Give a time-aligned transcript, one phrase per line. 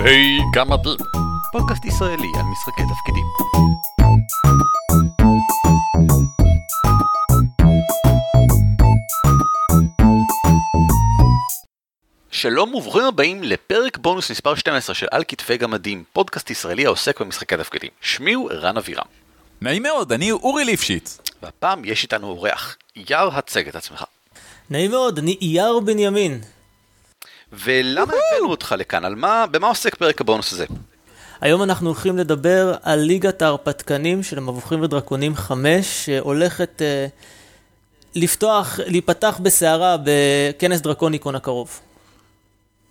[0.00, 0.96] משחקי גמדים,
[1.52, 3.24] פודקאסט ישראלי על משחקי תפקידים.
[12.30, 17.56] שלום וברוכים הבאים לפרק בונוס מספר 12 של על כתפי גמדים, פודקאסט ישראלי העוסק במשחקי
[17.56, 17.90] תפקידים.
[18.00, 19.06] שמי הוא ערן אבירם.
[19.60, 21.18] נעים מאוד, אני אורי ליפשיץ.
[21.42, 24.04] והפעם יש איתנו אורח, יאר הצג את עצמך.
[24.70, 26.40] נעים מאוד, אני אייר בנימין.
[27.52, 29.04] ולמה הבאנו אותך לכאן?
[29.04, 30.66] על מה, במה עוסק פרק הבונוס הזה?
[31.40, 37.06] היום אנחנו הולכים לדבר על ליגת ההרפתקנים של מבוכים ודרקונים 5, שהולכת אה,
[38.14, 41.80] לפתוח, להיפתח בסערה בכנס דרקוניקון הקרוב.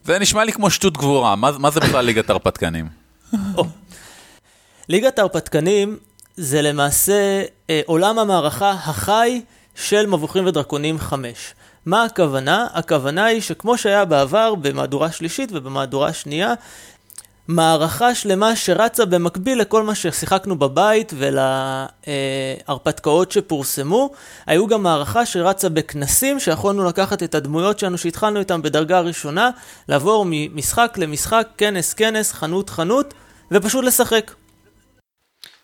[0.05, 2.87] זה נשמע לי כמו שטות גבורה, מה, מה זה בכלל ליגת הרפתקנים?
[3.57, 3.65] או.
[4.89, 5.97] ליגת ההרפתקנים
[6.37, 9.41] זה למעשה אה, עולם המערכה החי
[9.75, 11.53] של מבוכים ודרקונים 5.
[11.89, 12.67] מה הכוונה?
[12.73, 16.53] הכוונה היא שכמו שהיה בעבר במהדורה שלישית ובמהדורה שנייה,
[17.47, 21.13] מערכה שלמה שרצה במקביל לכל מה ששיחקנו בבית
[22.07, 24.09] ולהרפתקאות שפורסמו.
[24.47, 29.49] היו גם מערכה שרצה בכנסים, שיכולנו לקחת את הדמויות שלנו שהתחלנו איתן בדרגה ראשונה,
[29.87, 33.13] לעבור ממשחק למשחק, כנס כנס, חנות חנות,
[33.51, 34.31] ופשוט לשחק.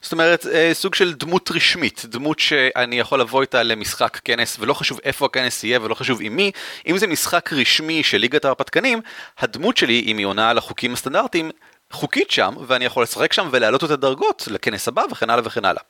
[0.06, 4.74] זאת אומרת, אה, סוג של דמות רשמית, דמות שאני יכול לבוא איתה למשחק כנס, ולא
[4.74, 6.52] חשוב איפה הכנס יהיה ולא חשוב עם מי,
[6.88, 9.02] אם זה משחק רשמי של ליגת ההרפתקנים,
[9.40, 11.52] הדמות שלי, אם היא עונה על החוקים הסטנדרטיים,
[11.92, 15.82] חוקית שם, ואני יכול לשחק שם ולהעלות את הדרגות לכנס הבא וכן הלאה וכן הלאה.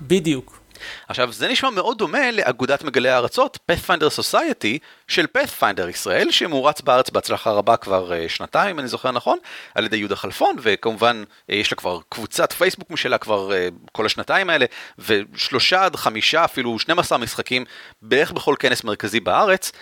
[0.00, 0.63] בדיוק.
[1.08, 7.10] עכשיו, זה נשמע מאוד דומה לאגודת מגלי הארצות, Pathfinder Society של Pathfinder ישראל, שמורץ בארץ
[7.10, 9.38] בהצלחה רבה כבר uh, שנתיים, אם אני זוכר נכון,
[9.74, 14.06] על ידי יהודה חלפון, וכמובן uh, יש לה כבר קבוצת פייסבוק משלה כבר uh, כל
[14.06, 14.66] השנתיים האלה,
[14.98, 17.64] ושלושה עד חמישה, אפילו 12 משחקים
[18.02, 19.72] בערך בכל כנס מרכזי בארץ.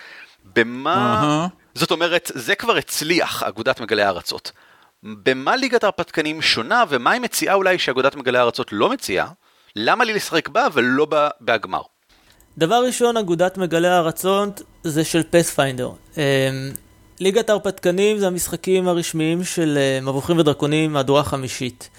[0.55, 1.47] במה...
[1.47, 1.63] Uh-huh.
[1.73, 4.51] זאת אומרת, זה כבר הצליח, אגודת מגלי הארצות.
[5.03, 9.27] במה ליגת ההרפתקנים שונה, ומה היא מציעה אולי שאגודת מגלי הארצות לא מציעה?
[9.75, 11.07] למה לי לשחק בה ולא
[11.39, 11.81] בהגמר?
[12.57, 15.89] דבר ראשון, אגודת מגלי הארצות זה של פספיינדר.
[16.17, 16.21] אמ,
[17.19, 21.89] ליגת ההרפתקנים זה המשחקים הרשמיים של אה, מבוכים ודרקונים מהדורה חמישית.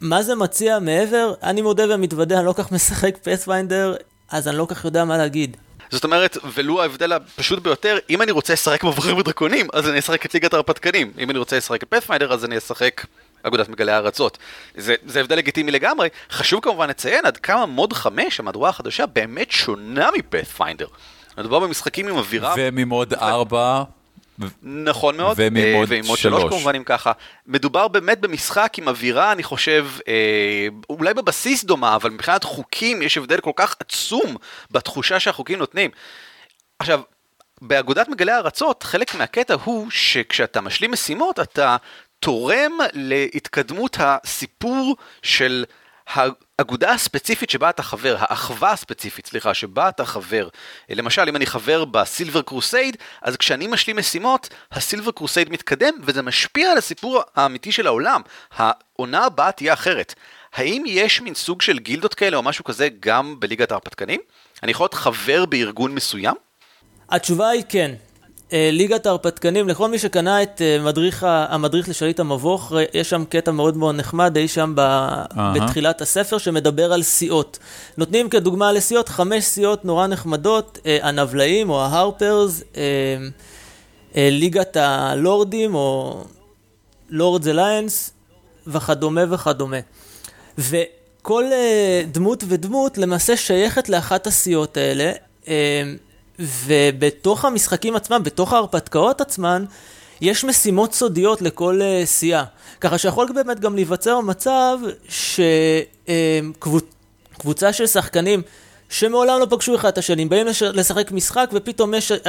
[0.00, 1.34] מה זה מציע מעבר?
[1.42, 3.94] אני מודה ומתוודה, אני לא כך משחק פספיינדר,
[4.30, 5.56] אז אני לא כך יודע מה להגיד.
[5.90, 10.26] זאת אומרת, ולו ההבדל הפשוט ביותר, אם אני רוצה לשחק מבוכים ודרקונים, אז אני אשחק
[10.26, 11.12] את ליגת ההרפתקנים.
[11.18, 13.06] אם אני רוצה לשחק את פספיינדר, אז אני אשחק
[13.46, 14.38] אגודת מגלי הארצות.
[14.76, 16.08] זה, זה הבדל לגיטימי לגמרי.
[16.30, 20.86] חשוב כמובן לציין עד כמה מוד 5, המהדורה החדשה, באמת שונה מפאת'פיינדר.
[21.38, 22.54] מדובר במשחקים עם אווירה...
[22.58, 23.84] וממוד 4...
[24.62, 27.12] נכון מאוד, וממוד 3 כמובן אם ככה.
[27.46, 33.18] מדובר באמת במשחק עם אווירה, אני חושב, אה, אולי בבסיס דומה, אבל מבחינת חוקים יש
[33.18, 34.36] הבדל כל כך עצום
[34.70, 35.90] בתחושה שהחוקים נותנים.
[36.78, 37.00] עכשיו,
[37.62, 41.76] באגודת מגלי הארצות, חלק מהקטע הוא שכשאתה משלים משימות, אתה
[42.20, 45.64] תורם להתקדמות הסיפור של
[46.06, 50.48] האגודה הספציפית שבה אתה חבר, האחווה הספציפית, סליחה, שבה אתה חבר.
[50.88, 56.72] למשל, אם אני חבר בסילבר קרוסייד, אז כשאני משלים משימות, הסילבר קרוסייד מתקדם, וזה משפיע
[56.72, 58.20] על הסיפור האמיתי של העולם.
[58.56, 60.14] העונה הבאה תהיה אחרת.
[60.54, 64.20] האם יש מין סוג של גילדות כאלה או משהו כזה גם בליגת ההרפתקנים?
[64.62, 66.34] אני יכול להיות חבר בארגון מסוים?
[67.10, 67.94] התשובה היא כן.
[68.54, 73.50] אה, ליגת ההרפתקנים, לכל מי שקנה את אה, מדריך, המדריך לשליט המבוך, יש שם קטע
[73.50, 75.38] מאוד מאוד נחמד, אי שם ב, uh-huh.
[75.54, 77.58] בתחילת הספר, שמדבר על סיעות.
[77.96, 82.62] נותנים כדוגמה לסיעות, חמש סיעות נורא נחמדות, אה, הנבלאים או ההרפרס,
[84.16, 86.20] ליגת הלורדים או
[87.10, 88.10] לורדס אליינס,
[88.66, 89.76] וכדומה וכדומה.
[90.58, 91.44] וכל
[92.12, 95.12] דמות ודמות למעשה שייכת לאחת הסיעות האלה.
[96.38, 99.64] ובתוך המשחקים עצמם, בתוך ההרפתקאות עצמן,
[100.20, 102.44] יש משימות סודיות לכל uh, סיעה.
[102.80, 104.78] ככה שיכול באמת גם להיווצר מצב
[107.38, 108.42] שקבוצה uh, של שחקנים
[108.88, 112.28] שמעולם לא פגשו אחד את השני, באים לשחק משחק ופתאום יש uh, uh, uh,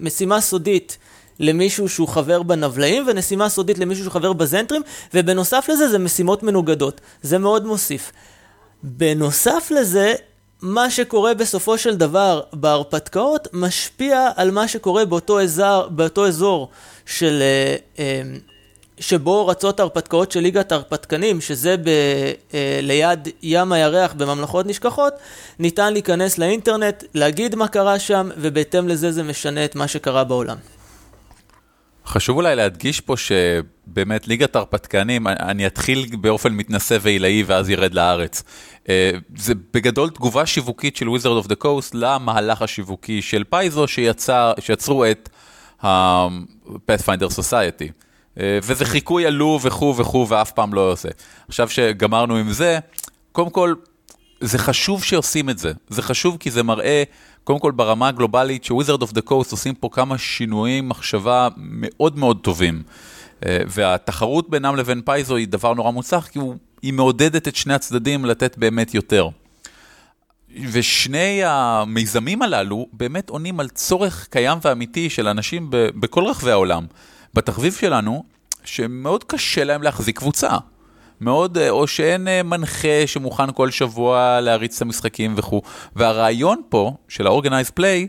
[0.00, 0.98] משימה סודית
[1.40, 4.82] למישהו שהוא חבר בנבלאים ומשימה סודית למישהו שהוא חבר בזנטרים
[5.14, 7.00] ובנוסף לזה זה משימות מנוגדות.
[7.22, 8.12] זה מאוד מוסיף.
[8.82, 10.14] בנוסף לזה,
[10.62, 16.68] מה שקורה בסופו של דבר בהרפתקאות משפיע על מה שקורה באותו, אזר, באותו אזור
[17.06, 18.22] של, אה, אה,
[19.00, 21.88] שבו רצות ההרפתקאות של ליגת ההרפתקנים, שזה ב,
[22.54, 25.14] אה, ליד ים הירח בממלכות נשכחות,
[25.58, 30.56] ניתן להיכנס לאינטרנט, להגיד מה קרה שם, ובהתאם לזה זה משנה את מה שקרה בעולם.
[32.06, 38.42] חשוב אולי להדגיש פה שבאמת ליגת הרפתקנים, אני אתחיל באופן מתנשא ועילאי ואז ירד לארץ.
[38.88, 44.52] אה, זה בגדול תגובה שיווקית של Wizard of the Coast למהלך השיווקי של פייזו שיצר,
[44.60, 45.28] שיצרו את
[45.82, 47.92] ה-Pathfinder Society.
[48.36, 51.08] וזה חיקוי עלוב וכו' וכו', ואף פעם לא עושה.
[51.48, 52.78] עכשיו שגמרנו עם זה,
[53.32, 53.74] קודם כל,
[54.40, 55.72] זה חשוב שעושים את זה.
[55.88, 57.02] זה חשוב כי זה מראה,
[57.44, 62.18] קודם כל ברמה הגלובלית, ש Wizards of the Coast עושים פה כמה שינויי מחשבה מאוד
[62.18, 62.82] מאוד טובים.
[63.42, 66.38] והתחרות בינם לבין פייזו היא דבר נורא מוצלח, כי
[66.82, 69.28] היא מעודדת את שני הצדדים לתת באמת יותר.
[70.72, 76.86] ושני המיזמים הללו באמת עונים על צורך קיים ואמיתי של אנשים בכל רחבי העולם.
[77.34, 78.24] בתחביב שלנו,
[78.64, 80.50] שמאוד קשה להם להחזיק קבוצה.
[81.20, 85.62] מאוד, אה, או שאין אה, מנחה שמוכן כל שבוע להריץ את המשחקים וכו'.
[85.96, 88.08] והרעיון פה, של ה-Organized Play,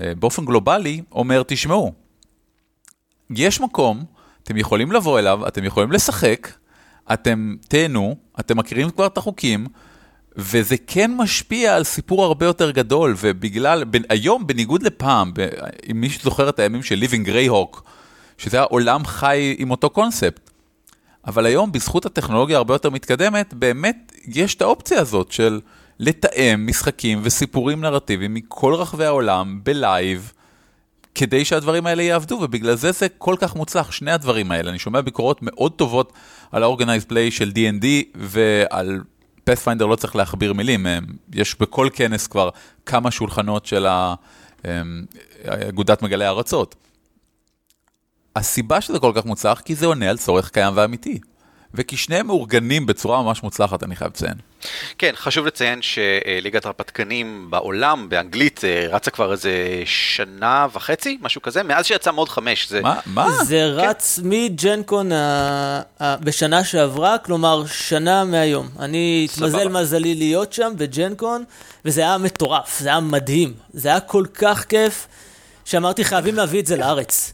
[0.00, 1.92] אה, באופן גלובלי, אומר, תשמעו,
[3.30, 4.04] יש מקום,
[4.42, 6.48] אתם יכולים לבוא אליו, אתם יכולים לשחק,
[7.12, 9.66] אתם תהנו, אתם מכירים כבר את החוקים,
[10.36, 15.48] וזה כן משפיע על סיפור הרבה יותר גדול, ובגלל, ב, היום בניגוד לפעם, ב,
[15.90, 17.80] אם מישהו זוכר את הימים של Living Greyhawk,
[18.38, 20.50] שזה היה עולם חי עם אותו קונספט,
[21.26, 25.60] אבל היום בזכות הטכנולוגיה הרבה יותר מתקדמת, באמת יש את האופציה הזאת של
[25.98, 30.32] לתאם משחקים וסיפורים נרטיביים מכל רחבי העולם בלייב,
[31.14, 34.70] כדי שהדברים האלה יעבדו, ובגלל זה זה כל כך מוצלח, שני הדברים האלה.
[34.70, 36.12] אני שומע ביקורות מאוד טובות
[36.52, 39.00] על ה-Organized Play של D&D ועל
[39.44, 40.86] פאת'פיינדר לא צריך להכביר מילים,
[41.34, 42.48] יש בכל כנס כבר
[42.86, 43.86] כמה שולחנות של
[45.46, 46.74] אגודת מגלי הארצות.
[48.36, 51.18] הסיבה שזה כל כך מוצלח, כי זה עונה על צורך קיים ואמיתי.
[51.74, 54.34] וכי שניהם מאורגנים בצורה ממש מוצלחת, אני חייב לציין.
[54.98, 61.62] כן, חשוב לציין שליגת הרפתקנים בעולם, באנגלית, אה, רצה כבר איזה שנה וחצי, משהו כזה,
[61.62, 62.68] מאז שיצא מוד חמש.
[62.68, 62.80] זה...
[62.80, 63.00] מה?
[63.06, 63.44] מה?
[63.44, 63.88] זה כן.
[63.88, 65.82] רץ מג'נקון ה...
[66.00, 66.16] ה...
[66.16, 68.68] בשנה שעברה, כלומר שנה מהיום.
[68.78, 71.44] אני התמזל מזלי להיות שם בג'נקון,
[71.84, 73.54] וזה היה מטורף, זה היה מדהים.
[73.72, 75.06] זה היה כל כך כיף,
[75.64, 77.33] שאמרתי חייבים להביא את זה לארץ.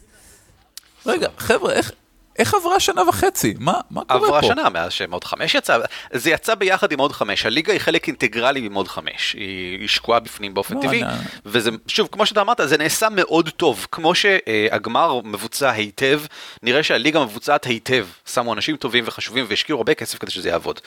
[1.05, 1.91] רגע, חבר'ה, איך,
[2.39, 3.53] איך עברה שנה וחצי?
[3.59, 4.27] מה, מה קורה פה?
[4.27, 5.77] עברה שנה מאז שמוד 5 יצא,
[6.11, 10.53] זה יצא ביחד עם מוד 5, הליגה היא חלק אינטגרלי ממוד 5, היא שקועה בפנים
[10.53, 11.13] באופן לא, טבעי, אני...
[11.45, 16.21] וזה, שוב, כמו שאתה אמרת, זה נעשה מאוד טוב, כמו שהגמר מבוצע היטב,
[16.63, 20.79] נראה שהליגה מבוצעת היטב, שמו אנשים טובים וחשובים והשקיעו הרבה כסף כדי שזה יעבוד.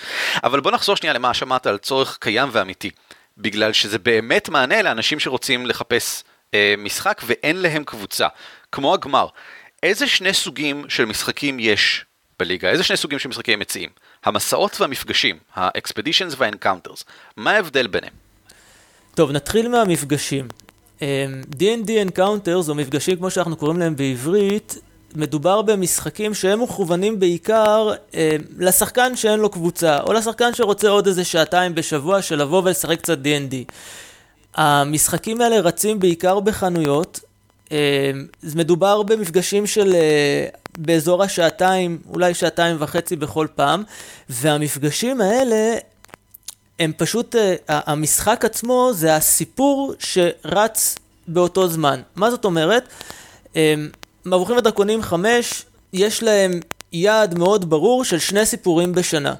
[0.45, 2.91] אבל בוא נחזור שנייה למה שמעת על צורך קיים ואמיתי,
[3.39, 6.25] בגלל שזה באמת מענה לאנשים שרוצים לחפש
[6.55, 8.27] אה, משחק ואין להם קבוצה,
[8.73, 9.27] כמו הגמר.
[9.85, 12.05] איזה שני סוגים של משחקים יש
[12.39, 12.71] בליגה?
[12.71, 13.91] איזה שני סוגים של משחקים מציעים?
[14.25, 17.03] המסעות והמפגשים, ה-expeditions וה-encounters.
[17.37, 18.13] מה ההבדל ביניהם?
[19.15, 20.49] טוב, נתחיל מהמפגשים.
[21.01, 24.79] D&D אמ, Encounters, או מפגשים כמו שאנחנו קוראים להם בעברית,
[25.15, 31.25] מדובר במשחקים שהם מכוונים בעיקר אה, לשחקן שאין לו קבוצה, או לשחקן שרוצה עוד איזה
[31.25, 33.55] שעתיים בשבוע של לבוא ולשחק קצת D&D.
[34.55, 37.21] המשחקים האלה רצים בעיקר בחנויות,
[38.55, 40.47] מדובר במפגשים של אה,
[40.79, 43.83] באזור השעתיים, אולי שעתיים וחצי בכל פעם,
[44.29, 45.77] והמפגשים האלה
[46.79, 50.95] הם פשוט, אה, המשחק עצמו זה הסיפור שרץ
[51.29, 52.01] באותו זמן.
[52.17, 52.89] מה זאת אומרת?
[53.57, 53.89] אמ,
[54.25, 56.61] מבוכים ודרקונים 5, יש להם
[56.93, 59.35] יעד מאוד ברור של שני סיפורים בשנה.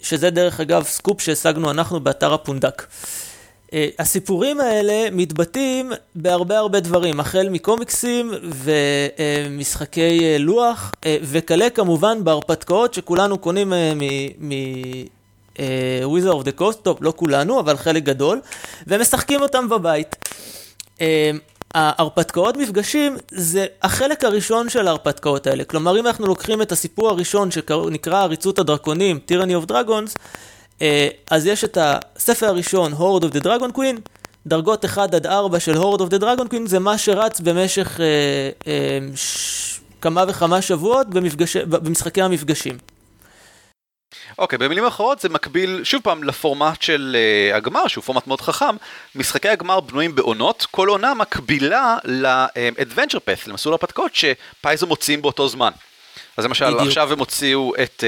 [0.00, 2.86] שזה דרך אגב סקופ שהשגנו אנחנו באתר הפונדק.
[3.68, 12.24] Uh, הסיפורים האלה מתבטאים בהרבה הרבה דברים, החל מקומיקסים ומשחקי uh, לוח, uh, וכלה כמובן
[12.24, 13.72] בהרפתקאות שכולנו קונים
[14.38, 15.60] מ-Wizard
[16.32, 18.40] of the Coast, טוב, לא כולנו, אבל חלק גדול,
[18.86, 20.16] ומשחקים אותם בבית.
[21.74, 25.64] ההרפתקאות מפגשים זה החלק הראשון של ההרפתקאות האלה.
[25.64, 30.24] כלומר, אם אנחנו לוקחים את הסיפור הראשון שנקרא עריצות הדרקונים, of Dragons, אה,
[31.30, 34.00] אז יש את הספר הראשון, Horde of the Dragon Queen,
[34.46, 38.50] דרגות 1 עד 4 של Horde of the Dragon Queen זה מה שרץ במשך אה,
[38.66, 39.80] אה, ש...
[40.00, 41.56] כמה וכמה שבועות במפגש...
[41.56, 42.78] במשחקי המפגשים.
[44.38, 47.16] אוקיי, okay, במילים אחרות זה מקביל שוב פעם לפורמט של
[47.52, 48.76] uh, הגמר, שהוא פורמט מאוד חכם.
[49.14, 55.70] משחקי הגמר בנויים בעונות, כל עונה מקבילה ל-adventure path, למסלול הפתקות שפייזו מוציאים באותו זמן.
[56.38, 56.80] אז למשל, בדיוק.
[56.80, 58.04] עכשיו הם הוציאו את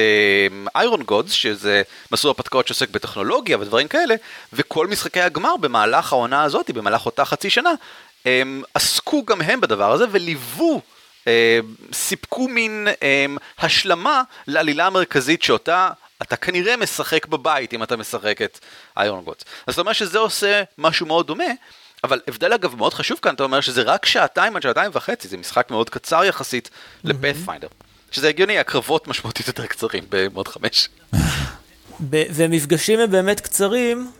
[0.75, 1.83] איירון uh, גודס, שזה
[2.13, 4.15] מסלול הפתקאות שעוסק בטכנולוגיה ודברים כאלה,
[4.53, 7.71] וכל משחקי הגמר במהלך העונה הזאת, במהלך אותה חצי שנה,
[8.25, 10.81] הם עסקו גם הם בדבר הזה וליוו,
[11.25, 11.29] uh,
[11.93, 15.91] סיפקו מין um, השלמה לעלילה המרכזית שאותה
[16.23, 18.59] אתה כנראה משחק בבית אם אתה משחק את
[18.97, 19.45] איירון גודס.
[19.67, 21.45] אז זאת אומרת שזה עושה משהו מאוד דומה.
[22.05, 25.37] אבל הבדל אגב מאוד חשוב כאן, אתה אומר שזה רק שעתיים עד שעתיים וחצי, זה
[25.37, 27.09] משחק מאוד קצר יחסית mm-hmm.
[27.09, 27.69] לפאת'פיינדר.
[28.11, 30.89] שזה הגיוני, הקרבות משמעותית יותר קצרים במו"ד חמש.
[32.11, 34.11] ומפגשים הם באמת קצרים,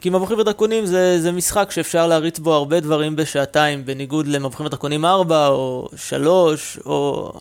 [0.00, 5.04] כי מבוכים ודרקונים זה, זה משחק שאפשר להריץ בו הרבה דברים בשעתיים, בניגוד למבוכים ודרקונים
[5.04, 7.32] 4 או 3 או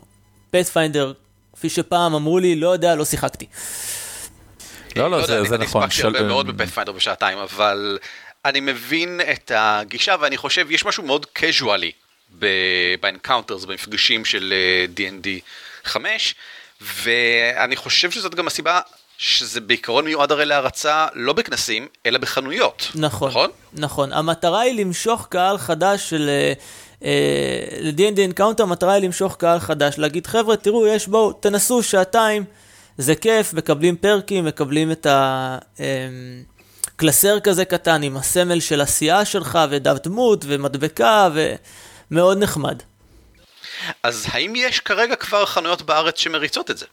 [0.51, 1.13] פאת'פיינדר,
[1.53, 3.45] כפי שפעם אמרו לי, לא יודע, לא שיחקתי.
[4.95, 5.81] לא, לא, זה, זה נכון.
[5.81, 7.97] אני הספקתי הרבה מאוד בפאת'פיינדר בשעתיים, אבל
[8.45, 12.04] אני מבין את הגישה, ואני חושב, יש משהו מאוד casually
[13.01, 14.53] ב Encounters, במפגשים של
[14.95, 15.37] D&D אה,
[15.83, 16.35] 5,
[16.81, 18.79] ואני חושב שזאת גם הסיבה
[19.17, 22.91] שזה בעיקרון מיועד הרי להרצה לא בכנסים, אלא בחנויות.
[22.95, 23.49] נכון, נכון.
[23.73, 24.13] נכון.
[24.13, 26.29] המטרה היא למשוך קהל חדש של...
[27.81, 32.43] ל-D&D Encounter המטרה היא למשוך קהל חדש, להגיד חבר'ה תראו יש בואו תנסו שעתיים,
[32.97, 35.07] זה כיף, מקבלים פרקים, מקבלים את
[36.95, 41.29] הקלסר אמ, כזה קטן עם הסמל של הסיעה שלך ודף דמות ומדבקה
[42.11, 42.81] ומאוד נחמד.
[44.03, 46.85] אז האם יש כרגע כבר חנויות בארץ שמריצות את זה?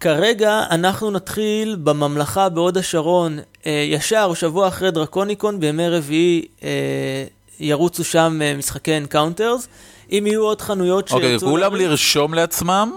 [0.00, 7.24] כרגע אנחנו נתחיל בממלכה בהוד השרון, אה, ישר שבוע אחרי דרקוניקון, בימי רביעי אה,
[7.60, 9.68] ירוצו שם אה, משחקי Encounters.
[10.10, 11.24] אם יהיו עוד חנויות שירצו...
[11.24, 12.92] אוקיי, כולם לרשום לעצמם,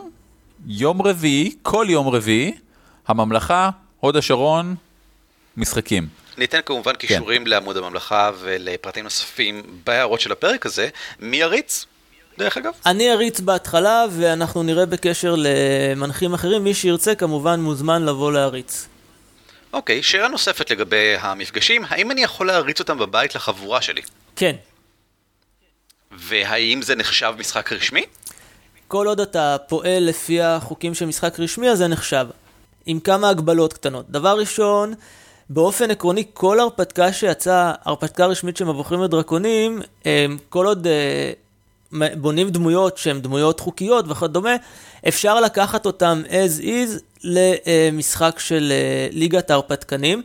[0.68, 2.54] יום רביעי, כל יום רביעי,
[3.08, 3.70] הממלכה,
[4.00, 4.76] הוד השרון,
[5.58, 6.08] משחקים.
[6.38, 6.96] ניתן כמובן.
[6.96, 7.50] קישורים כן.
[7.50, 10.90] לעמוד הממלכה ולפרטים נוספים בהערות של הפרק הזה.
[11.20, 11.86] מי יריץ?
[12.38, 12.74] דרך אגב?
[12.86, 16.64] אני אריץ בהתחלה, ואנחנו נראה בקשר למנחים אחרים.
[16.64, 18.88] מי שירצה כמובן מוזמן לבוא להריץ.
[19.74, 24.02] אוקיי, okay, שאלה נוספת לגבי המפגשים, האם אני יכול להריץ אותם בבית לחבורה שלי?
[24.36, 24.56] כן.
[26.12, 28.04] והאם זה נחשב משחק רשמי?
[28.88, 32.28] כל עוד אתה פועל לפי החוקים של משחק רשמי, אז זה נחשב.
[32.86, 34.10] עם כמה הגבלות קטנות.
[34.10, 34.94] דבר ראשון,
[35.54, 39.82] באופן עקרוני, כל הרפתקה שיצאה, הרפתקה רשמית של מבוכים ודרקונים,
[40.50, 44.56] כל עוד אה, בונים דמויות שהן דמויות חוקיות וכדומה,
[45.08, 50.22] אפשר לקחת אותן as is למשחק של אה, ליגת ההרפתקנים.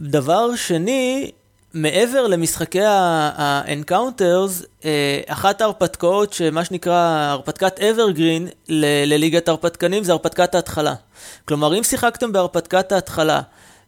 [0.00, 1.30] דבר שני,
[1.74, 8.48] מעבר למשחקי ה-Encounters, אה, אחת ההרפתקאות שמה שנקרא הרפתקת אברגרין
[9.06, 10.94] לליגת ההרפתקנים זה הרפתקת ההתחלה.
[11.44, 13.40] כלומר, אם שיחקתם בהרפתקת ההתחלה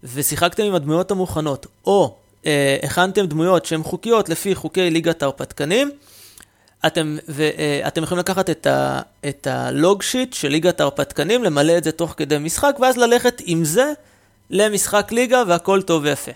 [0.04, 2.16] ושיחקתם עם הדמויות המוכנות, או
[2.47, 5.90] אה, הכנתם דמויות שהן חוקיות לפי חוקי ליגת ההרפתקנים,
[6.87, 11.92] אתם, ואתם יכולים לקחת את, ה, את הלוג שיט של ליגת ההרפתקנים, למלא את זה
[11.92, 13.92] תוך כדי משחק, ואז ללכת עם זה
[14.50, 16.30] למשחק ליגה והכל טוב ויפה.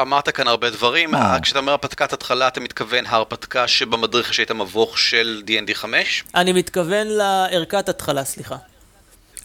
[0.00, 1.40] אמרת כאן הרבה דברים, אה.
[1.42, 6.24] כשאתה אומר הרפתקת התחלה, אתה מתכוון ההרפתקה שבמדריך שהיית מבוך של D&D 5?
[6.34, 8.56] אני מתכוון לערכת התחלה, סליחה.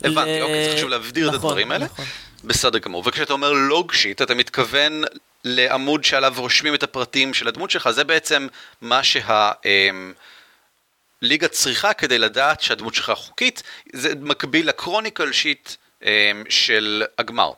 [0.03, 1.85] הבנתי, אוקיי, זה חשוב להבדיר את נכון, הדברים האלה.
[1.85, 2.05] נכון.
[2.43, 5.03] בסדר גמור, וכשאתה אומר לוג שיט, אתה מתכוון
[5.43, 8.47] לעמוד שעליו רושמים את הפרטים של הדמות שלך, זה בעצם
[8.81, 9.35] מה שהליגה
[11.23, 15.69] אמ, צריכה כדי לדעת שהדמות שלך חוקית, זה מקביל לקרוניקל שיט
[16.03, 16.09] אמ,
[16.49, 17.51] של הגמר.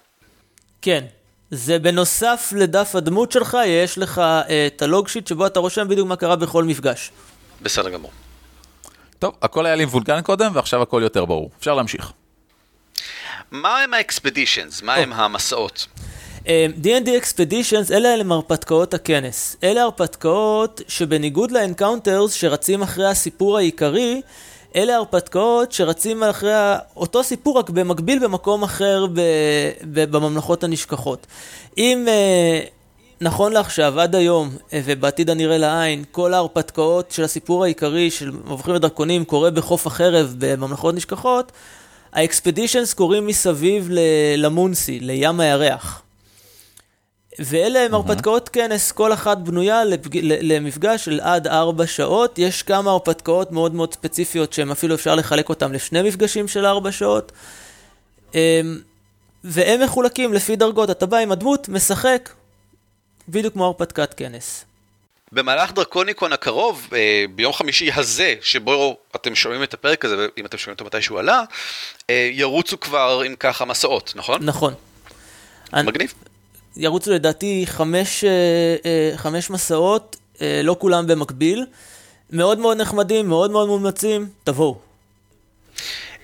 [0.81, 1.05] כן,
[1.51, 6.07] זה בנוסף לדף הדמות שלך, יש לך אה, את הלוג שיט שבו אתה רושם בדיוק
[6.07, 7.11] מה קרה בכל מפגש.
[7.61, 8.11] בסדר גמור.
[9.19, 11.51] טוב, הכל היה לי מבולגן קודם, ועכשיו הכל יותר ברור.
[11.59, 12.11] אפשר להמשיך.
[13.51, 14.81] מה הם ה Expeditions?
[14.81, 15.87] מה הם המסעות?
[16.81, 19.55] D&D Expeditions, אלה הם הרפתקאות הכנס.
[19.63, 24.21] אלה הרפתקאות שבניגוד ל Encounters שרצים אחרי הסיפור העיקרי,
[24.75, 26.53] אלה הרפתקאות שרצים אחרי
[26.95, 29.21] אותו סיפור רק במקביל במקום אחר ב,
[29.93, 31.27] ב, בממלכות הנשכחות.
[31.77, 32.69] אם uh,
[33.21, 38.75] נכון לעכשיו, עד היום, uh, ובעתיד הנראה לעין, כל ההרפתקאות של הסיפור העיקרי של מבוכים
[38.75, 41.51] ודרקונים קורה בחוף החרב בממלכות נשכחות,
[42.15, 43.89] האקספדישנס קורים מסביב
[44.37, 46.01] למונסי, לים הירח.
[47.39, 49.81] ואלה הם הרפתקאות כנס, כל אחת בנויה
[50.41, 52.39] למפגש של עד ארבע שעות.
[52.39, 56.91] יש כמה הרפתקאות מאוד מאוד ספציפיות שהם אפילו אפשר לחלק אותם לשני מפגשים של ארבע
[56.91, 57.31] שעות.
[58.33, 58.39] אמ,
[59.43, 60.89] והם מחולקים לפי דרגות.
[60.89, 62.29] אתה בא עם הדמות, משחק,
[63.29, 64.65] בדיוק כמו הרפתקת כנס.
[65.35, 70.57] במהלך דרקוניקון הקרוב, אה, ביום חמישי הזה, שבו אתם שומעים את הפרק הזה, אם אתם
[70.57, 71.43] שומעים אותו מתי שהוא עלה,
[72.09, 74.45] אה, ירוצו כבר עם ככה מסעות, נכון?
[74.45, 74.73] נכון.
[75.73, 76.13] מגניב.
[76.77, 80.17] ירוצו לדעתי חמש, אה, חמש מסעות,
[80.63, 81.65] לא כולם במקביל.
[82.31, 84.77] מאוד מאוד נחמדים, מאוד מאוד מומלצים, תבואו.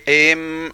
[0.08, 0.70] אמ,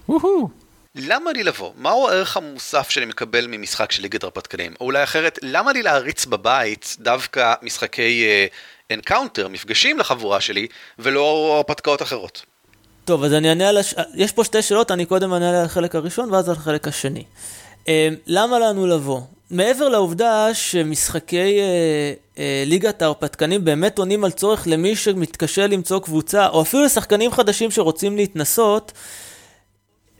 [0.98, 1.72] למה לי לבוא?
[1.78, 4.74] מהו הערך המוסף שאני מקבל ממשחק של ליגת הרפתקנים?
[4.80, 8.26] או אולי אחרת, למה לי להריץ בבית דווקא משחקי
[8.92, 10.68] Encounter, מפגשים לחבורה שלי,
[11.00, 12.46] ולא הרפתקאות אחרות?
[13.06, 13.94] טוב, אז אני אענה על הש...
[14.16, 17.24] יש פה שתי שאלות, אני קודם אענה על החלק הראשון ואז על החלק השני.
[18.28, 19.22] למה לנו לבוא?
[19.52, 26.48] מעבר לעובדה שמשחקי אה, אה, ליגת ההרפתקנים באמת עונים על צורך למי שמתקשה למצוא קבוצה,
[26.48, 28.92] או אפילו לשחקנים חדשים שרוצים להתנסות,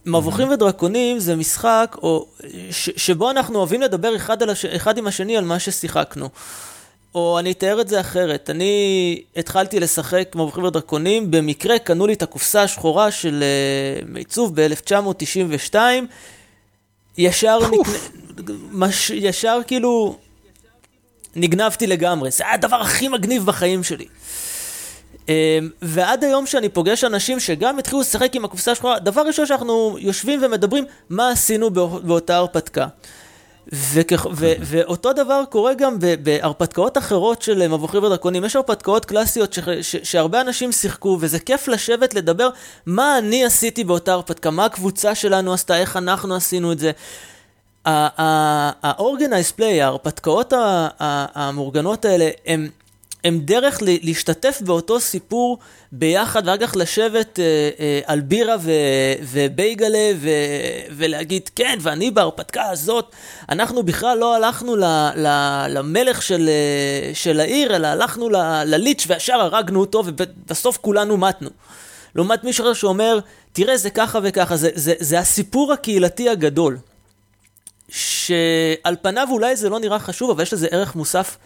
[0.08, 2.26] מבוכים ודרקונים זה משחק או,
[2.72, 6.30] ש, שבו אנחנו אוהבים לדבר אחד, הש, אחד עם השני על מה ששיחקנו.
[7.16, 12.22] או אני אתאר את זה אחרת, אני התחלתי לשחק מבוכים ודרקונים, במקרה קנו לי את
[12.22, 15.76] הקופסה השחורה של uh, מיצוב ב-1992,
[17.18, 17.88] ישר, נק...
[18.72, 19.10] מש...
[19.10, 20.18] ישר כאילו
[21.36, 24.06] נגנבתי לגמרי, זה היה הדבר הכי מגניב בחיים שלי.
[25.28, 25.30] Um,
[25.82, 30.44] ועד היום שאני פוגש אנשים שגם התחילו לשחק עם הקופסה השחורה, דבר ראשון שאנחנו יושבים
[30.44, 31.70] ומדברים מה עשינו
[32.04, 32.88] באותה הרפתקה.
[33.72, 34.12] וכ...
[34.32, 34.54] ו...
[34.62, 38.46] ואותו דבר קורה גם בהרפתקאות אחרות של מבוכים ודרקונים.
[38.46, 39.60] יש הרפתקאות קלאסיות ש...
[39.82, 39.96] ש...
[40.04, 42.50] שהרבה אנשים שיחקו, וזה כיף לשבת לדבר
[42.86, 46.92] מה אני עשיתי באותה הרפתקה, מה הקבוצה שלנו עשתה, איך אנחנו עשינו את זה.
[47.86, 50.54] ה-organized play, ההרפתקאות
[51.00, 52.70] המאורגנות האלה, הם...
[53.24, 55.58] הם דרך להשתתף באותו סיפור
[55.92, 58.72] ביחד, ואחר כך לשבת אה, אה, על בירה ו,
[59.22, 60.30] ובייגלה ו,
[60.92, 63.16] ולהגיד, כן, ואני בהרפתקה הזאת,
[63.50, 64.84] אנחנו בכלל לא הלכנו ל,
[65.16, 65.28] ל,
[65.70, 71.50] למלך של, אה, של העיר, אלא הלכנו ל, לליץ' וישר הרגנו אותו, ובסוף כולנו מתנו.
[72.16, 73.20] לעומת מישהו אחר שאומר,
[73.54, 76.78] תראה, זה ככה וככה, זה, זה, זה הסיפור הקהילתי הגדול.
[77.90, 81.38] שעל פניו אולי זה לא נראה חשוב, אבל יש לזה ערך מוסף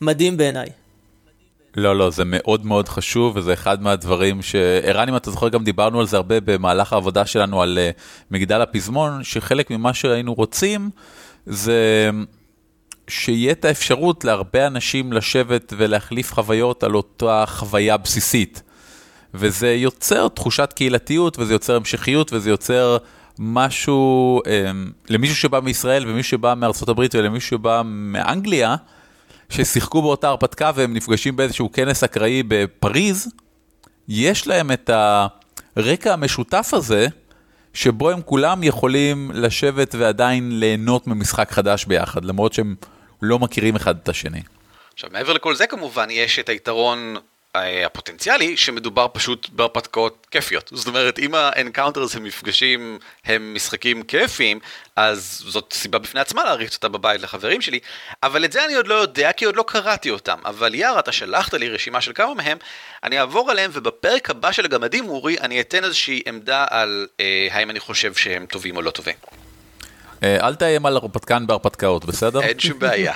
[0.00, 0.68] מדהים בעיניי.
[1.76, 6.00] לא, לא, זה מאוד מאוד חשוב, וזה אחד מהדברים שערן, אם אתה זוכר, גם דיברנו
[6.00, 10.90] על זה הרבה במהלך העבודה שלנו על uh, מגדל הפזמון, שחלק ממה שהיינו רוצים
[11.46, 12.10] זה
[13.08, 18.62] שיהיה את האפשרות להרבה אנשים לשבת ולהחליף חוויות על אותה חוויה בסיסית.
[19.34, 22.96] וזה יוצר תחושת קהילתיות, וזה יוצר המשכיות, וזה יוצר
[23.38, 24.48] משהו, um,
[25.08, 28.76] למישהו שבא מישראל ומישהו שבא מארצות הברית ולמישהו שבא מאנגליה,
[29.48, 33.28] ששיחקו באותה הרפתקה והם נפגשים באיזשהו כנס אקראי בפריז,
[34.08, 34.90] יש להם את
[35.76, 37.06] הרקע המשותף הזה,
[37.74, 42.74] שבו הם כולם יכולים לשבת ועדיין ליהנות ממשחק חדש ביחד, למרות שהם
[43.22, 44.42] לא מכירים אחד את השני.
[44.94, 47.16] עכשיו, מעבר לכל זה כמובן, יש את היתרון
[47.86, 50.70] הפוטנציאלי שמדובר פשוט בהרפתקאות כיפיות.
[50.74, 54.60] זאת אומרת, אם ה Encounters הם מפגשים, הם משחקים כיפיים,
[54.96, 57.78] אז זאת סיבה בפני עצמה להריץ אותה בבית לחברים שלי,
[58.22, 60.38] אבל את זה אני עוד לא יודע כי עוד לא קראתי אותם.
[60.44, 62.58] אבל יאיר, אתה שלחת לי רשימה של כמה מהם,
[63.04, 67.70] אני אעבור עליהם ובפרק הבא של הגמדים, אורי, אני אתן איזושהי עמדה על אה, האם
[67.70, 69.14] אני חושב שהם טובים או לא טובים.
[70.22, 72.40] אה, אל תאיים על הרפתקן בהרפתקאות, בסדר?
[72.40, 73.12] אין שום בעיה.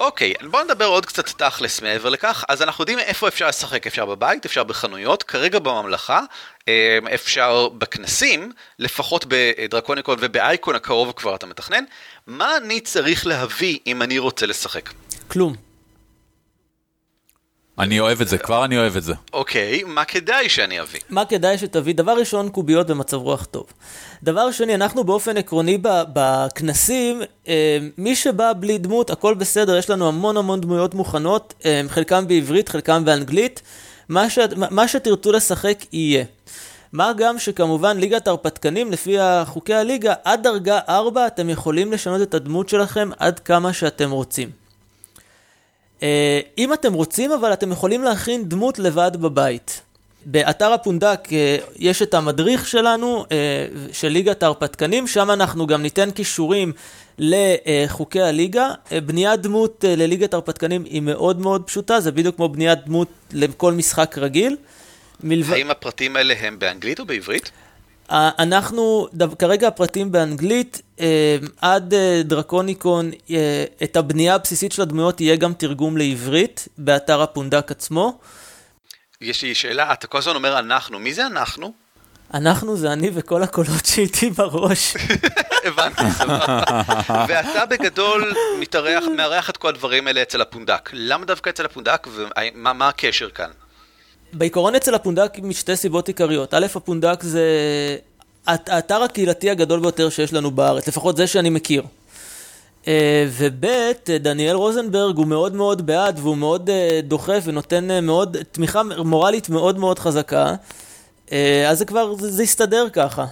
[0.00, 2.44] אוקיי, בואו נדבר עוד קצת תכלס מעבר לכך.
[2.48, 6.20] אז אנחנו יודעים איפה אפשר לשחק, אפשר בבית, אפשר בחנויות, כרגע בממלכה,
[6.68, 11.84] אה, אפשר בכנסים, לפחות בדרקוניקון ובאייקון הקרוב כבר אתה מתכנן.
[12.26, 14.90] מה אני צריך להביא אם אני רוצה לשחק?
[15.28, 15.63] כלום.
[17.78, 19.14] אני אוהב את זה, כבר אני אוהב את זה.
[19.32, 21.00] אוקיי, מה כדאי שאני אביא?
[21.10, 21.94] מה כדאי שתביא?
[21.94, 23.66] דבר ראשון, קוביות במצב רוח טוב.
[24.22, 30.08] דבר שני, אנחנו באופן עקרוני בכנסים, אה, מי שבא בלי דמות, הכל בסדר, יש לנו
[30.08, 33.62] המון המון דמויות מוכנות, אה, חלקם בעברית, חלקם באנגלית.
[34.08, 34.38] מה, ש...
[34.56, 36.24] מה שתרצו לשחק יהיה.
[36.92, 42.34] מה גם שכמובן ליגת הרפתקנים, לפי חוקי הליגה, עד דרגה 4 אתם יכולים לשנות את
[42.34, 44.63] הדמות שלכם עד כמה שאתם רוצים.
[46.02, 49.80] אה, אם אתם רוצים, אבל אתם יכולים להכין דמות לבד בבית.
[50.26, 56.10] באתר הפונדק אה, יש את המדריך שלנו, אה, של ליגת ההרפתקנים, שם אנחנו גם ניתן
[56.10, 56.72] כישורים
[57.18, 58.70] לחוקי הליגה.
[59.06, 64.18] בניית דמות לליגת ההרפתקנים היא מאוד מאוד פשוטה, זה בדיוק כמו בניית דמות לכל משחק
[64.18, 64.56] רגיל.
[65.22, 65.52] מלבד...
[65.52, 67.50] האם הפרטים האלה הם באנגלית או בעברית?
[68.10, 75.36] אנחנו, כרגע הפרטים באנגלית, אה, עד אה, דרקוניקון, אה, את הבנייה הבסיסית של הדמויות יהיה
[75.36, 78.18] גם תרגום לעברית, באתר הפונדק עצמו.
[79.20, 81.72] יש לי שאלה, אתה כל הזמן אומר אנחנו, מי זה אנחנו?
[82.34, 84.96] אנחנו זה אני וכל הקולות שאיתי בראש.
[85.66, 86.62] הבנתי, סבבה.
[87.28, 90.90] ואתה בגדול מתארח, מארח את כל הדברים האלה אצל הפונדק.
[90.92, 93.50] למה דווקא אצל הפונדק ומה הקשר כאן?
[94.34, 96.54] בעיקרון אצל הפונדק משתי סיבות עיקריות.
[96.54, 97.46] א', הפונדק זה
[98.46, 101.82] האתר הקהילתי הגדול ביותר שיש לנו בארץ, לפחות זה שאני מכיר.
[102.88, 103.66] אה, וב',
[104.20, 109.48] דניאל רוזנברג הוא מאוד מאוד בעד והוא מאוד אה, דוחף ונותן אה, מאוד, תמיכה מורלית
[109.48, 110.54] מאוד מאוד חזקה.
[111.68, 113.24] אז זה כבר, זה, זה הסתדר ככה.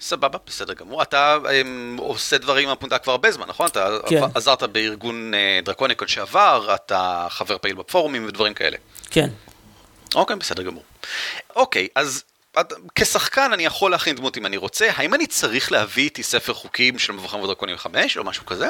[0.00, 1.02] סבבה, בסדר גמור.
[1.02, 3.66] אתה הם, עושה דברים עם הפונדק כבר הרבה זמן, נכון?
[3.66, 4.22] אתה כן.
[4.34, 5.32] עזרת בארגון
[5.64, 8.76] דרקוניקון שעבר, אתה חבר פעיל בפורומים ודברים כאלה.
[9.10, 9.28] כן.
[10.14, 10.82] אוקיי, בסדר גמור.
[11.56, 12.22] אוקיי, אז
[12.94, 16.98] כשחקן אני יכול להכין דמות אם אני רוצה, האם אני צריך להביא איתי ספר חוקים
[16.98, 18.68] של מבחן ודרקונים 5 או משהו כזה?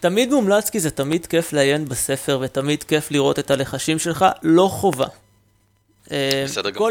[0.00, 4.68] תמיד מומלץ כי זה תמיד כיף לעיין בספר ותמיד כיף לראות את הלחשים שלך, לא
[4.72, 5.06] חובה.
[6.12, 6.90] אה, בסדר גמור.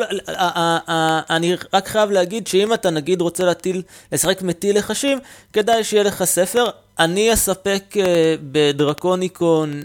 [1.30, 5.20] אני רק חייב להגיד שאם אתה נגיד רוצה להטיל, לשחק מטיל לחשים,
[5.54, 6.66] כדאי שיהיה לך ספר.
[7.00, 9.82] אני אספק אה, בדרקוניקון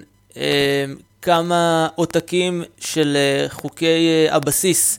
[1.22, 3.16] כמה עותקים של
[3.48, 4.98] חוקי הבסיס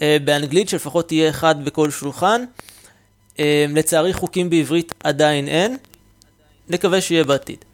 [0.00, 2.44] באנגלית, שלפחות תהיה אחד בכל שולחן.
[3.68, 5.76] לצערי חוקים בעברית עדיין אין,
[6.68, 7.64] נקווה שיהיה בעתיד.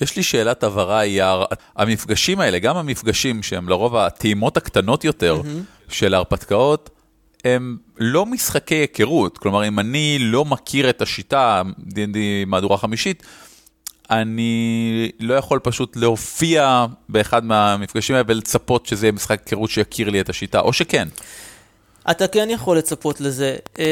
[0.00, 1.44] יש לי שאלת הבהרה, אייר.
[1.76, 5.92] המפגשים האלה, גם המפגשים שהם לרוב הטעימות הקטנות יותר mm-hmm.
[5.94, 6.90] של ההרפתקאות,
[7.44, 9.38] הם לא משחקי היכרות.
[9.38, 13.22] כלומר, אם אני לא מכיר את השיטה, D&D מהדורה חמישית,
[14.10, 20.20] אני לא יכול פשוט להופיע באחד מהמפגשים האלה ולצפות שזה יהיה משחק היכרות שיכיר לי
[20.20, 21.08] את השיטה, או שכן.
[22.10, 23.56] אתה כן יכול לצפות לזה.
[23.78, 23.84] אמ,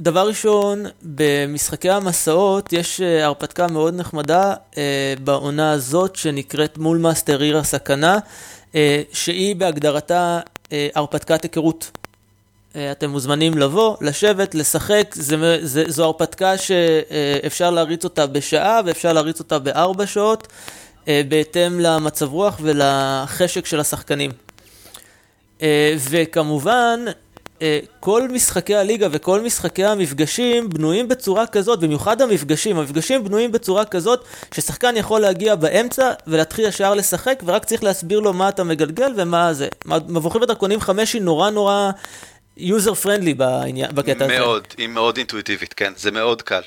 [0.00, 7.58] דבר ראשון, במשחקי המסעות יש אה, הרפתקה מאוד נחמדה אה, בעונה הזאת שנקראת מולמאסטר עיר
[7.58, 8.18] הסכנה,
[8.74, 10.40] אה, שהיא בהגדרתה
[10.94, 11.90] הרפתקת היכרות.
[12.76, 19.12] אה, אתם מוזמנים לבוא, לשבת, לשחק, זה, זה, זו הרפתקה שאפשר להריץ אותה בשעה ואפשר
[19.12, 20.48] להריץ אותה בארבע שעות,
[21.08, 24.30] אה, בהתאם למצב רוח ולחשק של השחקנים.
[25.62, 27.04] אה, וכמובן,
[28.00, 34.24] כל משחקי הליגה וכל משחקי המפגשים בנויים בצורה כזאת, במיוחד המפגשים, המפגשים בנויים בצורה כזאת
[34.54, 39.54] ששחקן יכול להגיע באמצע ולהתחיל ישר לשחק ורק צריך להסביר לו מה אתה מגלגל ומה
[39.54, 39.68] זה.
[40.08, 41.90] מבוכים ודרקונים 5 היא נורא נורא
[42.60, 43.34] user friendly
[43.94, 44.38] בקטע הזה.
[44.38, 46.60] מאוד, היא מאוד אינטואיטיבית, כן, זה מאוד קל.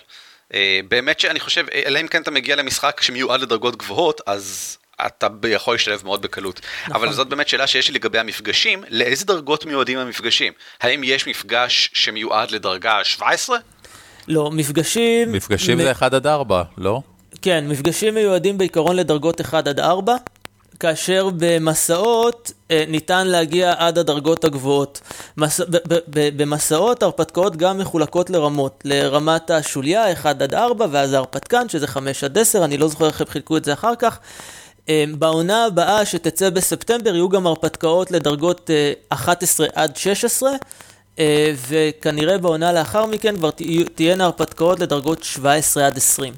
[0.52, 0.56] Uh,
[0.88, 5.74] באמת שאני חושב, אלא אם כן אתה מגיע למשחק שמיועד לדרגות גבוהות, אז אתה יכול
[5.74, 6.62] להשתלב מאוד בקלות.
[6.88, 6.96] נכון.
[6.96, 10.54] אבל זאת באמת שאלה שיש לי לגבי המפגשים, לאיזה דרגות מיועדים המפגשים?
[10.82, 13.58] האם יש מפגש שמיועד לדרגה 17?
[14.28, 15.32] לא, מפגשים...
[15.32, 15.82] מפגשים מ...
[15.82, 17.02] זה 1 עד 4, לא?
[17.42, 20.16] כן, מפגשים מיועדים בעיקרון לדרגות 1 עד 4,
[20.84, 25.02] כאשר במסעות אה, ניתן להגיע עד הדרגות הגבוהות.
[25.38, 25.62] מס...
[26.14, 32.38] במסעות הרפתקאות גם מחולקות לרמות, לרמת השוליה 1 עד 4 ואז ההרפתקן שזה 5 עד
[32.38, 34.20] 10, אני לא זוכר איך הם חילקו את זה אחר כך.
[34.90, 38.70] אמ, בעונה הבאה שתצא בספטמבר יהיו גם הרפתקאות לדרגות
[39.10, 40.52] 11 אה, עד 16,
[41.20, 43.50] אה, וכנראה בעונה לאחר מכן כבר
[43.96, 46.34] תהיינה הרפתקאות לדרגות 17 עד 20.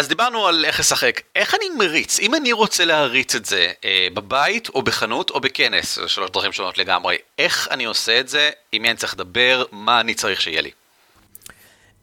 [0.00, 2.18] אז דיברנו על איך לשחק, איך אני מריץ?
[2.18, 6.52] אם אני רוצה להריץ את זה אה, בבית או בחנות או בכנס, זה שלוש דרכים
[6.52, 10.40] שונות לגמרי, איך אני עושה את זה, עם מי אני צריך לדבר, מה אני צריך
[10.40, 10.70] שיהיה לי?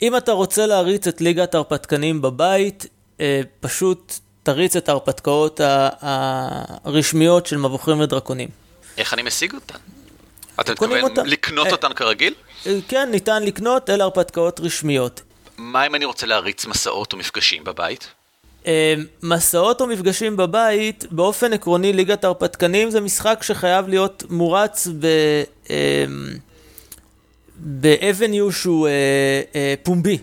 [0.02, 2.86] אם אתה רוצה להריץ את ליגת ההרפתקנים בבית,
[3.20, 5.62] אה, פשוט תריץ את ההרפתקאות
[6.84, 8.50] הרשמיות של מבוכים ודרקונים.
[8.98, 9.80] איך אני משיג אותן?
[10.60, 11.24] אתה מתכוון אותה.
[11.24, 12.34] לקנות אה, אותן כרגיל?
[12.68, 15.22] אה, כן, ניתן לקנות, אלה הרפתקאות רשמיות.
[15.58, 18.08] מה אם אני רוצה להריץ מסעות או מפגשים בבית?
[18.68, 25.08] אה, מסעות או מפגשים בבית, באופן עקרוני ליגת ההרפתקנים זה משחק שחייב להיות מורץ ב...
[27.60, 28.88] באבניו שהוא
[29.84, 30.18] פומבי.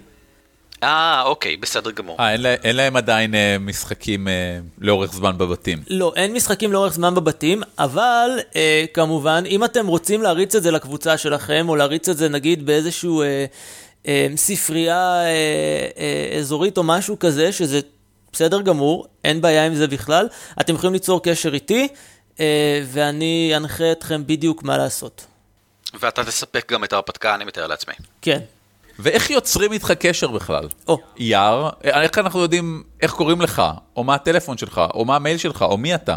[0.85, 2.17] אה, אוקיי, בסדר גמור.
[2.21, 5.79] אה, אין, אין להם עדיין אה, משחקים אה, לאורך זמן בבתים.
[5.91, 10.71] לא, אין משחקים לאורך זמן בבתים, אבל אה, כמובן, אם אתם רוצים להריץ את זה
[10.71, 13.45] לקבוצה שלכם, או להריץ את זה נגיד באיזשהו אה, אה,
[14.37, 15.27] ספרייה אה,
[15.99, 17.81] אה, אזורית או משהו כזה, שזה
[18.33, 20.29] בסדר גמור, אין בעיה עם זה בכלל,
[20.61, 21.89] אתם יכולים ליצור קשר איתי,
[22.41, 25.27] אה, ואני אנחה אתכם בדיוק מה לעשות.
[26.01, 27.95] ואתה תספק גם את ההרפתקה, אני מתאר לעצמי.
[28.23, 28.39] כן.
[28.99, 30.69] ואיך יוצרים איתך קשר בכלל?
[30.89, 30.99] או.
[31.17, 33.63] יער, איך אנחנו יודעים איך קוראים לך,
[33.97, 36.17] או מה הטלפון שלך, או מה המייל שלך, או מי אתה?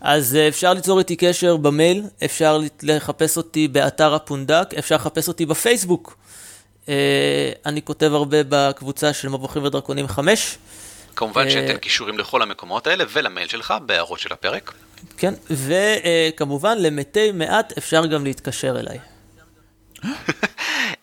[0.00, 5.46] אז אה, אפשר ליצור איתי קשר במייל, אפשר לחפש אותי באתר הפונדק, אפשר לחפש אותי
[5.46, 6.16] בפייסבוק.
[6.88, 10.58] אה, אני כותב הרבה בקבוצה של מבוכים ודרקונים 5.
[11.16, 14.72] כמובן שאתן קישורים לכל המקומות האלה ולמייל שלך בהערות של הפרק.
[15.16, 18.98] כן, וכמובן למתי מעט אפשר גם להתקשר אליי.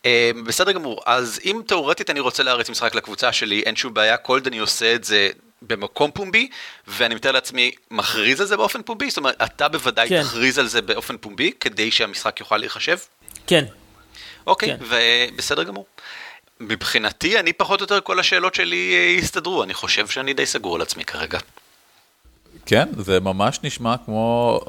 [0.05, 4.17] אה, בסדר גמור, אז אם תאורטית אני רוצה להריץ משחק לקבוצה שלי, אין שום בעיה,
[4.17, 5.29] כל אני עושה את זה
[5.61, 6.49] במקום פומבי,
[6.87, 9.09] ואני מתאר לעצמי מכריז על זה באופן פומבי?
[9.09, 10.21] זאת אומרת, אתה בוודאי כן.
[10.21, 12.97] תכריז על זה באופן פומבי, כדי שהמשחק יוכל להיחשב?
[13.47, 13.65] כן.
[14.47, 14.85] אוקיי, כן.
[15.33, 15.85] ובסדר גמור.
[16.59, 20.75] מבחינתי, אני פחות או יותר כל השאלות שלי אה, יסתדרו, אני חושב שאני די סגור
[20.75, 21.39] על עצמי כרגע.
[22.65, 24.59] כן, זה ממש נשמע כמו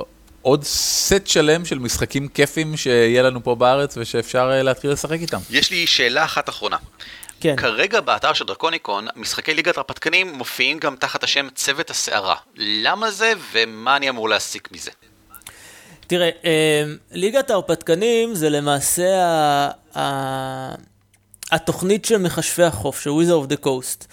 [0.43, 5.39] עוד סט שלם של משחקים כיפים שיהיה לנו פה בארץ ושאפשר אה, להתחיל לשחק איתם.
[5.51, 6.77] יש לי שאלה אחת אחרונה.
[7.41, 7.57] כן.
[7.57, 12.37] כרגע באתר של דרקוניקון, משחקי ליגת הרפתקנים מופיעים גם תחת השם צוות הסערה.
[12.57, 14.91] למה זה ומה אני אמור להסיק מזה?
[16.11, 19.71] תראה, אה, ליגת ההרפתקנים זה למעשה ה...
[19.99, 20.75] ה...
[21.53, 24.07] התוכנית של מכשפי החוף, של of the Coast.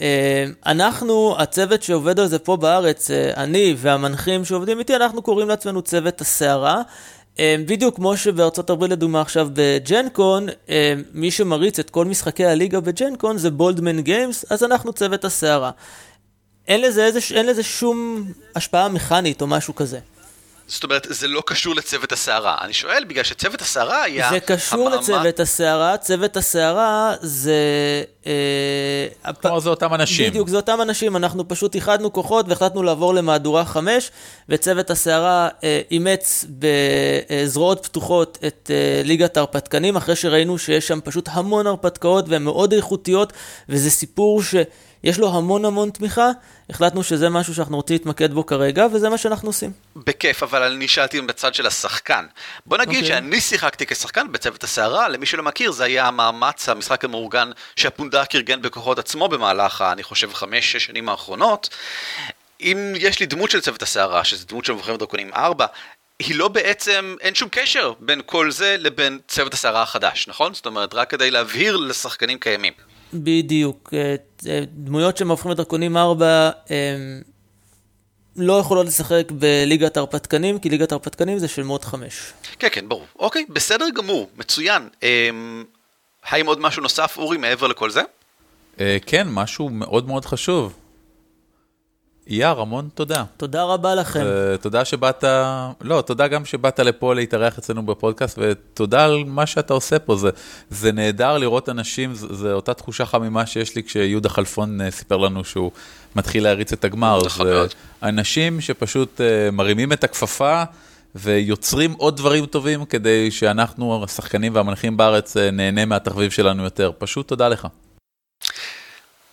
[0.00, 5.48] אה, אנחנו, הצוות שעובד על זה פה בארץ, אה, אני והמנחים שעובדים איתי, אנחנו קוראים
[5.48, 6.82] לעצמנו צוות הסערה.
[7.38, 10.46] אה, בדיוק כמו שבארצות הברית לדוגמה עכשיו בג'נקון,
[11.14, 15.70] מי שמריץ את כל משחקי הליגה בג'נקון זה בולדמן גיימס, אז אנחנו צוות הסערה.
[16.68, 18.24] אין לזה, איזה, אין לזה שום
[18.56, 19.98] השפעה מכנית או משהו כזה.
[20.70, 22.56] זאת אומרת, זה לא קשור לצוות הסערה.
[22.60, 24.30] אני שואל, בגלל שצוות הסערה היה...
[24.30, 24.96] זה קשור המאמה...
[25.02, 27.54] לצוות הסערה, צוות הסערה זה...
[28.26, 30.30] אה, כלומר, זה אותם אנשים.
[30.30, 31.16] בדיוק, זה אותם אנשים.
[31.16, 34.10] אנחנו פשוט איחדנו כוחות והחלטנו לעבור למהדורה 5,
[34.48, 41.28] וצוות הסערה אה, אימץ בזרועות פתוחות את אה, ליגת ההרפתקנים, אחרי שראינו שיש שם פשוט
[41.32, 43.32] המון הרפתקאות והן מאוד איכותיות,
[43.68, 44.54] וזה סיפור ש...
[45.04, 46.30] יש לו המון המון תמיכה,
[46.70, 49.72] החלטנו שזה משהו שאנחנו רוצים להתמקד בו כרגע, וזה מה שאנחנו עושים.
[49.96, 52.26] בכיף, אבל אני שאלתי בצד של השחקן.
[52.66, 53.02] בוא נגיד okay.
[53.02, 53.08] אוקיי.
[53.08, 58.62] שאני שיחקתי כשחקן בצוות הסערה, למי שלא מכיר, זה היה המאמץ, המשחק המאורגן שהפונדק ארגן
[58.62, 61.68] בכוחות עצמו במהלך, אני חושב, חמש-שש שנים האחרונות.
[62.60, 65.66] אם יש לי דמות של צוות הסערה, שזו דמות של מבחרים דרקונים 4,
[66.18, 70.54] היא לא בעצם, אין שום קשר בין כל זה לבין צוות הסערה החדש, נכון?
[70.54, 72.72] זאת אומרת, רק כדי להבהיר לשחקנים קיימים.
[73.14, 73.94] בדיוק.
[73.96, 74.14] אה,
[74.48, 77.22] אה, דמויות שמהופכים לדרקונים 4 הם
[78.36, 82.32] לא יכולות לשחק בליגת ההרפתקנים, כי ליגת ההרפתקנים זה של מוד 5.
[82.58, 83.06] כן, כן, ברור.
[83.18, 84.88] אוקיי, בסדר גמור, מצוין.
[85.02, 85.64] אמ,
[86.24, 88.02] האם עוד משהו נוסף, אורי, מעבר לכל זה?
[88.80, 90.74] אה, כן, משהו מאוד מאוד חשוב.
[92.30, 93.24] אייר, המון תודה.
[93.36, 94.24] תודה רבה לכם.
[94.60, 95.24] תודה שבאת,
[95.80, 100.16] לא, תודה גם שבאת לפה להתארח אצלנו בפודקאסט, ותודה על מה שאתה עושה פה.
[100.16, 100.30] זה,
[100.70, 105.44] זה נהדר לראות אנשים, זו אותה תחושה חמימה שיש לי כשיהודה חלפון אה, סיפר לנו
[105.44, 105.70] שהוא
[106.16, 107.20] מתחיל להריץ את הגמר.
[107.26, 107.70] נכון מאוד.
[108.02, 110.62] אנשים שפשוט uh, מרימים את הכפפה.
[111.14, 116.90] ויוצרים עוד דברים טובים כדי שאנחנו, השחקנים והמנחים בארץ, אה, נהנה מהתחביב שלנו יותר.
[116.98, 117.66] פשוט תודה לך.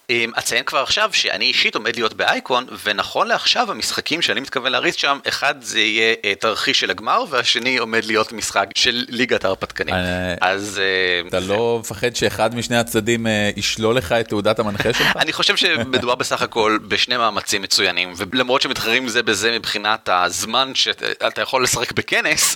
[0.10, 4.96] אמ, אציין כבר עכשיו שאני אישית עומד להיות באייקון, ונכון לעכשיו המשחקים שאני מתכוון להריץ
[4.96, 9.96] שם, אחד זה יהיה אה, תרחיש של הגמר, והשני עומד להיות משחק של ליגת ההרפתקנים.
[9.96, 10.82] אה, אז...
[10.84, 15.18] אה, אתה לא מפחד שאחד משני הצדדים ישלול לך את תעודת המנחה שלך?
[15.22, 21.42] אני חושב שמדובר בסך הכל בשני מאמצים מצוינים, ולמרות שמתחרים זה בזה מבחינת הזמן שאתה
[21.42, 22.56] יכול לשחק בכנס,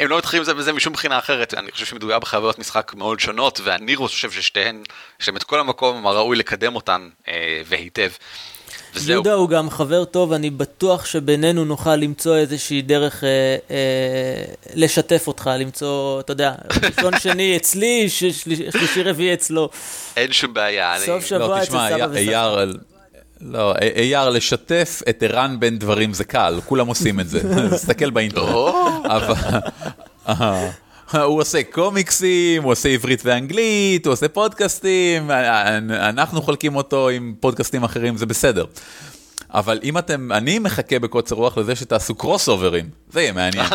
[0.00, 1.54] הם לא מתחרים זה בזה משום בחינה אחרת.
[1.54, 4.82] אני חושב שמדובר בחוויות משחק מאוד שונות, ואני חושב ששתיהן,
[5.20, 8.10] יש להם את כל המקום הראוי לקדם אותן אה, והיטב.
[8.94, 9.12] וזהו.
[9.12, 13.28] יהודה הוא גם חבר טוב, אני בטוח שבינינו נוכל למצוא איזושהי דרך אה,
[13.70, 19.68] אה, לשתף אותך, למצוא, אתה יודע, ראשון שני אצלי, שלישי רביעי אצלו.
[20.16, 20.94] אין שום בעיה.
[20.98, 21.20] סוף אני...
[21.20, 22.64] שבוע לא, אצל סבא וסבא.
[23.40, 27.40] לא, אייר, לשתף את ערן בין דברים זה קל, כולם עושים את זה,
[27.74, 28.54] תסתכל באינטרנט.
[31.22, 35.30] הוא עושה קומיקסים, הוא עושה עברית ואנגלית, הוא עושה פודקאסטים,
[35.90, 38.64] אנחנו חולקים אותו עם פודקאסטים אחרים, זה בסדר.
[39.54, 43.66] אבל אם אתם, אני מחכה בקוצר רוח לזה שתעשו קרוס אוברים, זה יהיה מעניין.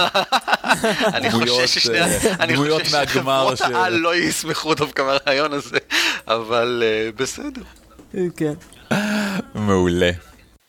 [1.15, 1.87] אני חושש
[3.07, 5.77] שחברות העל לא ישמחו דווקא מהרעיון הזה,
[6.27, 7.61] אבל אה, בסדר.
[8.37, 8.53] כן.
[9.55, 10.11] מעולה.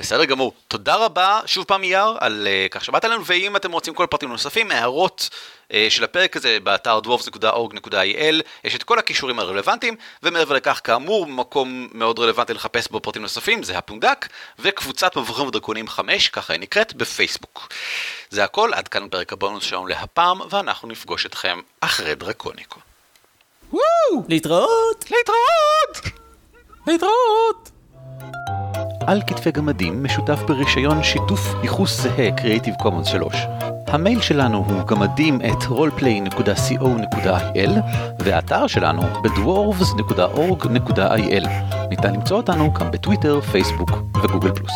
[0.00, 0.52] בסדר גמור.
[0.68, 4.28] תודה רבה שוב פעם אייר על uh, כך שבאת אלינו, ואם אתם רוצים כל פרטים
[4.28, 5.28] נוספים, הערות
[5.68, 11.88] uh, של הפרק הזה באתר dwarves.org.il, יש את כל הכישורים הרלוונטיים, ומעבר לכך, כאמור, מקום
[11.92, 16.94] מאוד רלוונטי לחפש בו פרטים נוספים, זה הפונדק, וקבוצת מבוכים ודרקונים 5, ככה היא נקראת,
[16.94, 17.68] בפייסבוק.
[18.30, 22.80] זה הכל, עד כאן פרק הבונוס שלנו להפעם, ואנחנו נפגוש אתכם אחרי דרקוניקו.
[23.72, 24.24] וואו!
[24.28, 25.04] להתראות!
[25.10, 26.14] להתראות!
[26.86, 27.70] להתראות!
[29.06, 33.34] על כתפי גמדים משותף ברישיון שיתוף ייחוס זהה Creative Commons 3.
[33.86, 37.70] המייל שלנו הוא גמדים את roleplay.co.il
[38.18, 41.48] והאתר שלנו בדוורבס.org.il.
[41.90, 43.90] ניתן למצוא אותנו גם בטוויטר, פייסבוק
[44.22, 44.72] וגוגל פלוס.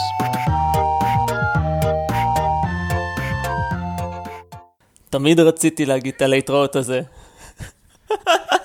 [5.11, 7.01] תמיד רציתי להגיד את הלהתראות הזה.